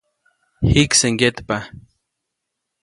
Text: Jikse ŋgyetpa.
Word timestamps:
Jikse 0.71 1.07
ŋgyetpa. 1.13 1.57